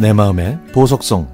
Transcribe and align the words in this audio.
내 0.00 0.14
마음의 0.14 0.58
보석성 0.72 1.28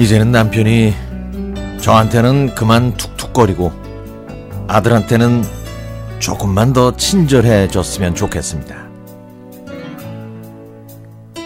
이제는 0.00 0.32
남편이 0.32 0.94
저한테는 1.80 2.56
그만 2.56 2.92
툭툭거리고 2.94 3.70
아들한테는 4.66 5.44
조금만 6.18 6.72
더 6.72 6.96
친절해졌으면 6.96 8.16
좋겠습니다. 8.16 8.87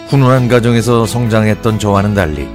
훈훈한 0.07 0.47
가정에서 0.47 1.05
성장했던 1.05 1.79
저와는 1.79 2.13
달리 2.13 2.47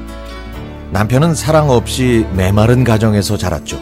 남편은 0.91 1.35
사랑 1.35 1.71
없이 1.71 2.27
메마른 2.35 2.85
가정에서 2.85 3.37
자랐죠. 3.37 3.81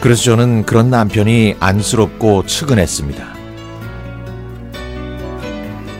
그래서 0.00 0.22
저는 0.22 0.64
그런 0.64 0.88
남편이 0.90 1.56
안쓰럽고 1.58 2.46
측은했습니다. 2.46 3.34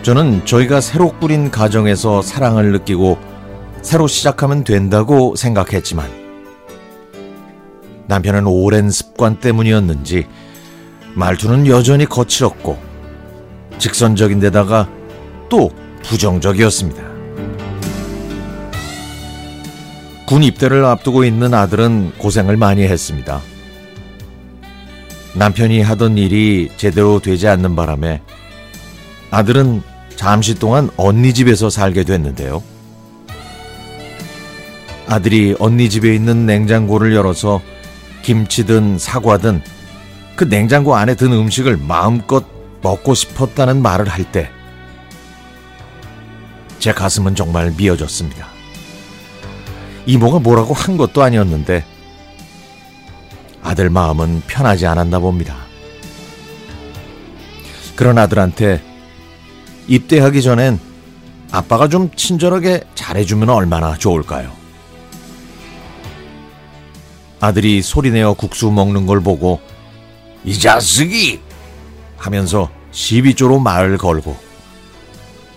저는 0.03 0.47
저희가 0.47 0.81
새로 0.81 1.11
꾸린 1.19 1.51
가정에서 1.51 2.23
사랑을 2.23 2.71
느끼고 2.73 3.19
새로 3.83 4.07
시작하면 4.07 4.63
된다고 4.63 5.35
생각했지만 5.35 6.09
남편은 8.07 8.47
오랜 8.47 8.91
습관 8.91 9.41
때문이었는지 9.41 10.27
말투는 11.15 11.67
여전히 11.67 12.07
거칠었고 12.07 12.86
직선적인 13.79 14.41
데다가 14.41 14.89
또 15.49 15.71
부정적이었습니다. 16.03 17.03
군 20.27 20.43
입대를 20.43 20.85
앞두고 20.85 21.25
있는 21.25 21.55
아들은 21.55 22.13
고생을 22.19 22.57
많이 22.57 22.83
했습니다. 22.83 23.41
남편이 25.35 25.83
하던 25.83 26.19
일이 26.19 26.71
제대로 26.77 27.21
되지 27.21 27.47
않는 27.47 27.77
바람에 27.77 28.23
아들은 29.31 29.83
잠시 30.17 30.55
동안 30.55 30.91
언니 30.97 31.35
집에서 31.35 31.71
살게 31.71 32.05
됐는데요. 32.05 32.63
아들이 35.07 35.55
언니 35.59 35.89
집에 35.89 36.15
있는 36.15 36.47
냉장고를 36.47 37.15
열어서 37.15 37.61
김치든 38.23 38.99
사과든 38.99 39.63
그 40.35 40.49
냉장고 40.49 40.97
안에 40.97 41.15
든 41.15 41.33
음식을 41.33 41.77
마음껏 41.77 42.45
먹고 42.87 43.15
싶었다는 43.15 43.83
말을 43.83 44.09
할 44.09 44.25
때 44.31 44.49
제 46.79 46.93
가슴은 46.93 47.35
정말 47.35 47.73
미어졌습니다. 47.77 48.47
이모가 50.07 50.39
뭐라고 50.39 50.73
한 50.73 50.97
것도 50.97 51.21
아니었는데 51.21 51.85
아들 53.61 53.91
마음은 53.91 54.43
편하지 54.47 54.87
않았나 54.87 55.19
봅니다. 55.19 55.57
그런 57.97 58.19
아들한테 58.19 58.81
입대하기 59.89 60.43
전엔 60.43 60.79
아빠가 61.51 61.89
좀 61.89 62.09
친절하게 62.15 62.85
잘해주면 62.95 63.49
얼마나 63.49 63.97
좋을까요? 63.97 64.53
아들이 67.41 67.83
소리내어 67.83 68.35
국수 68.35 68.71
먹는 68.71 69.07
걸 69.07 69.21
보고 69.21 69.61
이 70.45 70.57
자식이 70.57 71.41
하면서 72.17 72.71
시비조로 72.97 73.59
말을 73.59 73.99
걸고 73.99 74.35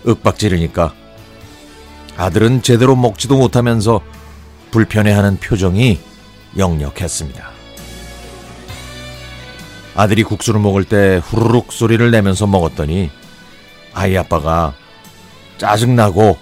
윽박지르니까 0.06 0.92
아들은 2.18 2.60
제대로 2.60 2.94
먹지도 2.94 3.38
못하면서 3.38 4.02
불편해하는 4.70 5.38
표정이 5.38 5.98
역력했습니다. 6.58 7.50
아들이 9.96 10.22
국수를 10.22 10.60
먹을 10.60 10.84
때 10.84 11.20
후루룩 11.24 11.72
소리를 11.72 12.10
내면서 12.10 12.46
먹었더니 12.46 13.10
아이 13.94 14.18
아빠가 14.18 14.74
짜증나고 15.56 16.36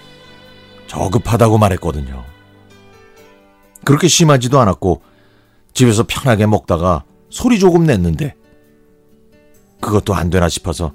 저급하다고 0.89 1.59
말했거든요. 1.59 2.25
그렇게 3.85 4.09
심하지도 4.09 4.59
않았고 4.59 5.03
집에서 5.75 6.05
편하게 6.09 6.47
먹다가 6.47 7.05
소리 7.31 7.61
조금 7.61 7.85
냈는데 7.85 8.35
그것도 9.81 10.15
안 10.15 10.31
되나 10.31 10.49
싶어서 10.49 10.93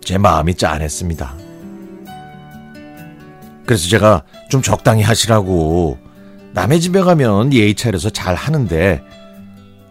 제 0.00 0.18
마음이 0.18 0.54
짠했습니다. 0.54 1.34
그래서 3.66 3.88
제가 3.88 4.22
좀 4.50 4.62
적당히 4.62 5.02
하시라고 5.02 5.98
남의 6.52 6.80
집에 6.80 7.00
가면 7.00 7.52
예의 7.52 7.74
차려서 7.74 8.10
잘 8.10 8.34
하는데 8.34 9.02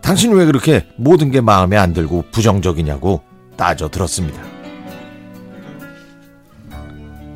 당신 0.01 0.33
왜 0.33 0.45
그렇게 0.45 0.85
모든 0.95 1.31
게 1.31 1.41
마음에 1.41 1.77
안 1.77 1.93
들고 1.93 2.25
부정적이냐고 2.31 3.21
따져 3.57 3.89
들었습니다. 3.89 4.41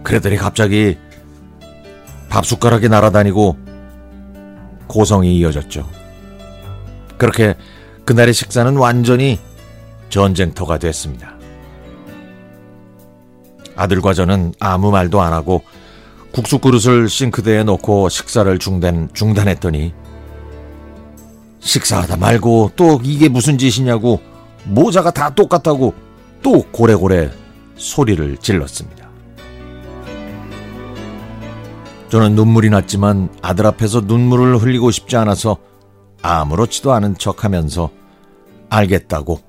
그랬더니 0.03 0.37
갑자기 0.37 0.97
밥 2.29 2.45
숟가락이 2.45 2.87
날아다니고 2.87 3.57
고성이 4.87 5.37
이어졌죠. 5.37 5.89
그렇게 7.17 7.55
그날의 8.05 8.33
식사는 8.33 8.77
완전히 8.77 9.39
전쟁터가 10.09 10.77
됐습니다. 10.77 11.35
아들과 13.75 14.13
저는 14.13 14.53
아무 14.59 14.91
말도 14.91 15.21
안 15.21 15.33
하고 15.33 15.61
국수 16.31 16.59
그릇을 16.59 17.09
싱크대에 17.09 17.63
놓고 17.63 18.09
식사를 18.09 18.57
중단, 18.59 19.09
중단했더니 19.13 19.93
식사하다 21.59 22.17
말고 22.17 22.71
또 22.75 22.99
이게 23.03 23.29
무슨 23.29 23.57
짓이냐고 23.57 24.21
모자가 24.65 25.11
다 25.11 25.33
똑같다고 25.33 25.93
또 26.41 26.63
고래고래 26.71 27.31
소리를 27.75 28.37
질렀습니다. 28.37 29.07
저는 32.09 32.35
눈물이 32.35 32.69
났지만 32.69 33.29
아들 33.41 33.65
앞에서 33.65 34.01
눈물을 34.01 34.57
흘리고 34.57 34.91
싶지 34.91 35.17
않아서 35.17 35.57
아무렇지도 36.21 36.93
않은 36.93 37.17
척 37.17 37.43
하면서 37.43 37.89
알겠다고 38.69 39.46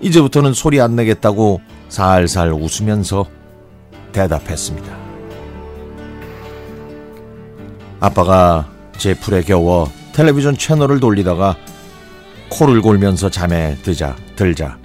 이제부터는 0.00 0.52
소리 0.52 0.80
안 0.80 0.96
내겠다고 0.96 1.60
살살 1.88 2.52
웃으면서 2.52 3.26
대답했습니다. 4.12 4.96
아빠가 8.00 8.70
제 8.98 9.14
풀에 9.14 9.42
겨워 9.42 9.90
텔레비전 10.12 10.56
채널을 10.56 11.00
돌리다가 11.00 11.56
코를 12.50 12.82
골면서 12.82 13.30
잠에 13.30 13.76
드자 13.82 14.14
들자 14.36 14.78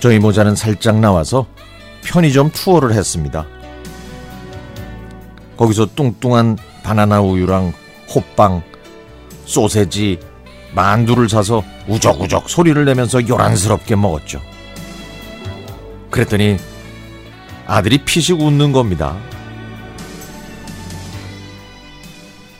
저희 0.00 0.18
모자는 0.18 0.56
살짝 0.56 0.98
나와서 0.98 1.46
편의점 2.02 2.50
투어를 2.50 2.92
했습니다. 2.92 3.46
거기서 5.56 5.86
뚱뚱한 5.94 6.56
바나나 6.82 7.20
우유랑 7.20 7.72
호빵, 8.12 8.62
소세지, 9.44 10.18
만두를 10.74 11.28
사서 11.28 11.62
우적우적 11.88 12.48
소리를 12.48 12.84
내면서 12.84 13.26
요란스럽게 13.26 13.96
먹었죠. 13.96 14.40
그랬더니 16.10 16.56
아들이 17.66 17.98
피식 17.98 18.40
웃는 18.40 18.72
겁니다. 18.72 19.16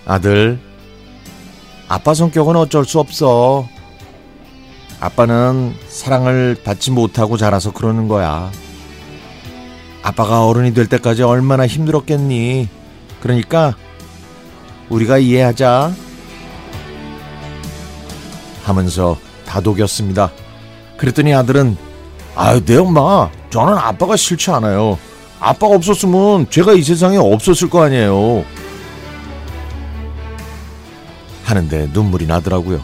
아들, 0.06 0.58
아빠 1.88 2.14
성격은 2.14 2.56
어쩔 2.56 2.84
수 2.84 2.98
없어. 2.98 3.68
아빠는 5.00 5.74
사랑을 5.88 6.56
받지 6.64 6.90
못하고 6.90 7.36
자라서 7.36 7.72
그러는 7.72 8.08
거야. 8.08 8.50
아빠가 10.02 10.46
어른이 10.46 10.74
될 10.74 10.86
때까지 10.86 11.22
얼마나 11.22 11.66
힘들었겠니? 11.66 12.68
그러니까 13.20 13.76
우리가 14.88 15.18
이해하자. 15.18 15.92
하면서 18.62 19.16
다독였습니다. 19.46 20.30
그랬더니 20.96 21.34
아들은 21.34 21.76
아유 22.34 22.64
내 22.64 22.76
엄마 22.76 23.30
저는 23.50 23.74
아빠가 23.74 24.16
싫지 24.16 24.50
않아요. 24.50 24.98
아빠가 25.40 25.74
없었으면 25.74 26.48
제가 26.50 26.72
이 26.72 26.82
세상에 26.82 27.16
없었을 27.16 27.68
거 27.68 27.82
아니에요. 27.82 28.44
하는데 31.44 31.90
눈물이 31.92 32.26
나더라고요. 32.26 32.80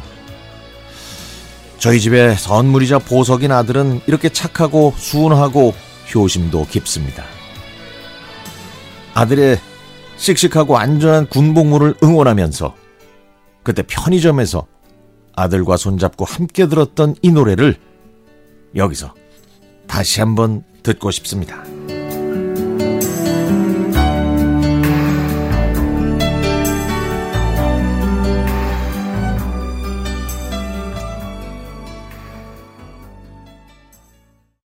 저희 1.79 2.01
집에 2.01 2.35
선물이자 2.35 2.99
보석인 2.99 3.53
아들은 3.53 4.01
이렇게 4.07 4.29
착하고 4.29 4.93
순하고 4.97 5.73
효심도 6.13 6.67
깊습니다. 6.67 7.25
아들의 9.15 9.59
씩씩하고 10.17 10.77
안전한 10.77 11.29
군복무를 11.29 11.95
응원하면서 12.03 12.75
그때 13.63 13.83
편의점에서 13.83 14.67
아들과 15.39 15.77
손잡고 15.77 16.25
함께 16.25 16.67
들었던 16.67 17.15
이 17.23 17.31
노래를 17.31 17.77
여기서 18.75 19.15
다시 19.87 20.21
한번 20.21 20.65
듣고 20.83 21.11
싶습니다. 21.11 21.78